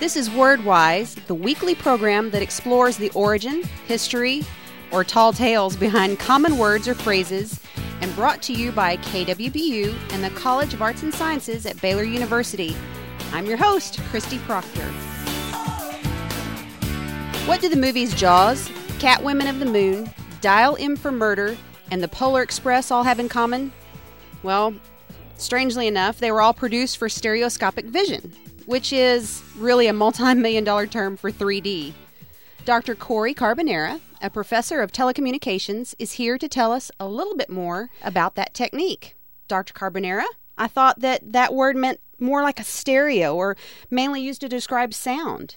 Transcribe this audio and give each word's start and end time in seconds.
This 0.00 0.16
is 0.16 0.28
WordWise, 0.28 1.26
the 1.26 1.34
weekly 1.34 1.74
program 1.74 2.30
that 2.30 2.40
explores 2.40 2.96
the 2.96 3.10
origin, 3.16 3.64
history, 3.88 4.44
or 4.92 5.02
tall 5.02 5.32
tales 5.32 5.74
behind 5.74 6.20
common 6.20 6.56
words 6.56 6.86
or 6.86 6.94
phrases, 6.94 7.58
and 8.00 8.14
brought 8.14 8.40
to 8.42 8.52
you 8.52 8.70
by 8.70 8.98
KWBU 8.98 10.12
and 10.12 10.22
the 10.22 10.30
College 10.30 10.72
of 10.72 10.82
Arts 10.82 11.02
and 11.02 11.12
Sciences 11.12 11.66
at 11.66 11.82
Baylor 11.82 12.04
University. 12.04 12.76
I'm 13.32 13.44
your 13.44 13.56
host, 13.56 13.98
Christy 14.10 14.38
Proctor. 14.38 14.84
What 17.46 17.60
do 17.60 17.68
the 17.68 17.74
movies 17.74 18.14
Jaws, 18.14 18.68
Catwomen 19.00 19.50
of 19.50 19.58
the 19.58 19.66
Moon, 19.66 20.08
Dial 20.40 20.76
M 20.78 20.94
for 20.94 21.10
Murder, 21.10 21.56
and 21.90 22.00
The 22.00 22.06
Polar 22.06 22.42
Express 22.42 22.92
all 22.92 23.02
have 23.02 23.18
in 23.18 23.28
common? 23.28 23.72
Well, 24.44 24.74
strangely 25.38 25.88
enough, 25.88 26.20
they 26.20 26.30
were 26.30 26.40
all 26.40 26.54
produced 26.54 26.98
for 26.98 27.08
stereoscopic 27.08 27.86
vision, 27.86 28.32
which 28.68 28.92
is 28.92 29.42
really 29.56 29.86
a 29.86 29.92
multi 29.94 30.34
million 30.34 30.62
dollar 30.62 30.86
term 30.86 31.16
for 31.16 31.32
3D. 31.32 31.94
Dr. 32.66 32.94
Corey 32.94 33.32
Carbonara, 33.32 33.98
a 34.20 34.28
professor 34.28 34.82
of 34.82 34.92
telecommunications, 34.92 35.94
is 35.98 36.12
here 36.12 36.36
to 36.36 36.48
tell 36.48 36.70
us 36.70 36.90
a 37.00 37.08
little 37.08 37.34
bit 37.34 37.48
more 37.48 37.88
about 38.04 38.34
that 38.34 38.52
technique. 38.52 39.14
Dr. 39.48 39.72
Carbonara, 39.72 40.26
I 40.58 40.66
thought 40.66 41.00
that 41.00 41.32
that 41.32 41.54
word 41.54 41.76
meant 41.76 42.00
more 42.18 42.42
like 42.42 42.60
a 42.60 42.64
stereo 42.64 43.34
or 43.34 43.56
mainly 43.90 44.20
used 44.20 44.42
to 44.42 44.50
describe 44.50 44.92
sound. 44.92 45.56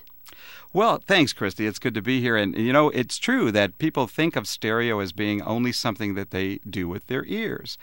Well, 0.73 1.03
thanks, 1.05 1.33
Christy. 1.33 1.67
It's 1.67 1.79
good 1.79 1.93
to 1.95 2.01
be 2.01 2.21
here. 2.21 2.37
And, 2.37 2.55
you 2.55 2.71
know, 2.71 2.89
it's 2.91 3.17
true 3.17 3.51
that 3.51 3.77
people 3.77 4.07
think 4.07 4.37
of 4.37 4.47
stereo 4.47 4.99
as 4.99 5.11
being 5.11 5.41
only 5.41 5.73
something 5.73 6.15
that 6.15 6.31
they 6.31 6.59
do 6.59 6.87
with 6.87 7.07
their 7.07 7.25
ears. 7.25 7.77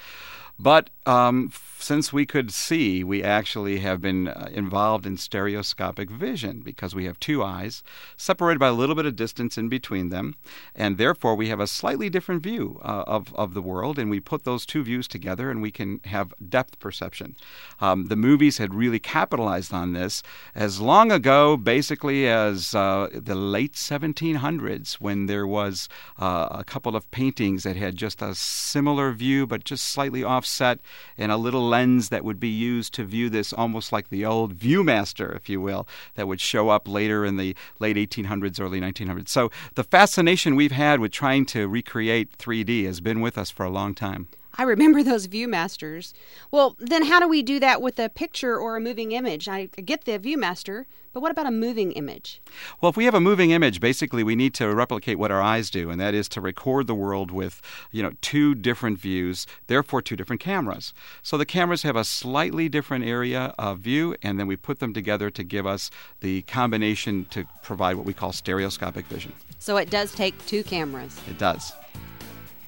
But 0.59 0.91
um, 1.07 1.53
since 1.79 2.13
we 2.13 2.27
could 2.27 2.53
see, 2.53 3.05
we 3.05 3.23
actually 3.23 3.79
have 3.79 4.01
been 4.01 4.27
uh, 4.27 4.49
involved 4.53 5.07
in 5.07 5.17
stereoscopic 5.17 6.11
vision 6.11 6.61
because 6.61 6.97
we 6.97 7.05
have 7.05 7.21
two 7.21 7.45
eyes 7.45 7.85
separated 8.17 8.59
by 8.59 8.67
a 8.67 8.73
little 8.73 8.97
bit 8.97 9.07
of 9.07 9.15
distance 9.15 9.57
in 9.57 9.69
between 9.69 10.09
them, 10.09 10.35
and 10.75 10.99
therefore 10.99 11.37
we 11.37 11.49
have 11.49 11.61
a 11.61 11.69
slightly 11.69 12.11
different 12.11 12.43
view 12.43 12.81
uh, 12.83 13.05
of, 13.07 13.33
of 13.37 13.55
the 13.55 13.63
world, 13.63 13.99
and 13.99 14.11
we 14.11 14.19
put 14.19 14.43
those 14.43 14.67
two 14.67 14.83
views 14.83 15.07
together 15.07 15.49
and 15.49 15.63
we 15.63 15.71
can 15.71 16.01
have 16.07 16.35
depth 16.49 16.81
perception. 16.81 17.37
Um, 17.81 18.07
the 18.07 18.17
movies 18.17 18.59
had 18.59 18.75
really 18.75 18.99
capitalized 18.99 19.73
on 19.73 19.93
this 19.93 20.25
as 20.57 20.81
long 20.81 21.13
ago, 21.13 21.57
basically, 21.57 22.27
as 22.27 22.75
uh, 22.79 23.09
the 23.13 23.35
late 23.35 23.73
1700s, 23.73 24.95
when 24.95 25.27
there 25.27 25.47
was 25.47 25.89
uh, 26.19 26.49
a 26.51 26.63
couple 26.63 26.95
of 26.95 27.11
paintings 27.11 27.65
that 27.65 27.75
had 27.75 27.97
just 27.97 28.23
a 28.23 28.35
similar 28.35 29.11
view 29.13 29.47
but 29.47 29.65
just 29.65 29.85
slightly 29.85 30.23
offset 30.23 30.79
and 31.17 31.33
a 31.33 31.37
little 31.37 31.67
lens 31.69 32.09
that 32.09 32.25
would 32.25 32.39
be 32.39 32.49
used 32.49 32.95
to 32.95 33.05
view 33.05 33.29
this 33.29 33.53
almost 33.53 33.93
like 33.93 34.11
the 34.11 34.25
old 34.25 34.55
Viewmaster, 34.55 35.35
if 35.35 35.49
you 35.49 35.61
will, 35.61 35.89
that 36.15 36.29
would 36.29 36.41
show 36.41 36.69
up 36.69 36.87
later 36.87 37.25
in 37.25 37.37
the 37.37 37.57
late 37.81 37.97
1800s, 37.97 38.61
early 38.61 38.81
1900s. 38.81 39.29
So 39.29 39.51
the 39.75 39.85
fascination 39.85 40.55
we've 40.55 40.73
had 40.73 41.01
with 41.01 41.11
trying 41.11 41.47
to 41.47 41.67
recreate 41.67 42.39
3D 42.39 42.85
has 42.87 43.01
been 43.01 43.21
with 43.21 43.37
us 43.37 43.51
for 43.51 43.65
a 43.65 43.71
long 43.71 43.95
time. 43.95 44.29
I 44.61 44.65
remember 44.65 45.05
those 45.05 45.29
Viewmasters. 45.29 46.13
Well, 46.51 46.75
then 46.81 47.05
how 47.05 47.21
do 47.21 47.29
we 47.29 47.43
do 47.43 47.61
that 47.61 47.81
with 47.81 48.01
a 48.01 48.09
picture 48.09 48.59
or 48.59 48.77
a 48.77 48.81
moving 48.81 49.13
image? 49.13 49.49
I 49.49 49.67
get 49.67 50.05
the 50.05 50.19
Viewmaster, 50.19 50.87
but 51.13 51.21
what 51.21 51.31
about 51.31 51.47
a 51.47 51.53
moving 51.53 51.93
image? 51.93 52.43
Well, 52.81 52.91
if 52.91 52.97
we 52.97 53.05
have 53.05 53.15
a 53.15 53.21
moving 53.21 53.53
image, 53.53 53.79
basically 53.79 54.25
we 54.25 54.35
need 54.35 54.55
to 54.55 54.75
replicate 54.75 55.17
what 55.17 55.31
our 55.31 55.41
eyes 55.41 55.71
do, 55.71 55.91
and 55.91 56.01
that 56.01 56.13
is 56.13 56.29
to 56.31 56.41
record 56.41 56.89
the 56.89 56.95
world 56.97 57.31
with, 57.31 57.63
you 57.93 58.03
know, 58.03 58.15
two 58.21 58.57
different 58.57 58.99
views, 58.99 59.47
therefore 59.69 60.03
two 60.03 60.17
different 60.17 60.41
cameras. 60.41 60.93
So 61.23 61.39
the 61.39 61.47
cameras 61.47 61.85
have 61.85 61.95
a 61.95 62.03
slightly 62.03 62.69
different 62.69 63.05
area 63.05 63.55
of 63.59 63.79
view, 63.79 64.17
and 64.23 64.41
then 64.41 64.49
we 64.49 64.57
put 64.57 64.81
them 64.81 64.93
together 64.93 65.31
to 65.31 65.45
give 65.45 65.69
us 65.69 65.89
the 66.19 66.43
combination 66.43 67.27
to 67.27 67.45
provide 67.63 67.95
what 67.95 68.07
we 68.07 68.13
call 68.13 68.33
stereoscopic 68.33 69.07
vision. 69.07 69.33
So 69.61 69.77
it 69.77 69.89
does 69.89 70.13
take 70.13 70.35
two 70.47 70.65
cameras. 70.65 71.17
It 71.31 71.39
does. 71.39 71.73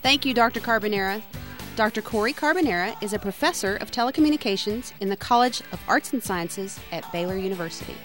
Thank 0.03 0.25
you, 0.25 0.35
Dr. 0.35 0.61
Carbonara. 0.61 1.21
Dr. 1.81 2.03
Corey 2.03 2.35
Carbonara 2.35 2.95
is 3.03 3.15
a 3.15 3.19
professor 3.19 3.77
of 3.77 3.91
telecommunications 3.91 4.93
in 5.01 5.09
the 5.09 5.17
College 5.17 5.63
of 5.73 5.81
Arts 5.89 6.13
and 6.13 6.23
Sciences 6.23 6.79
at 6.93 7.11
Baylor 7.11 7.39
University. 7.39 7.97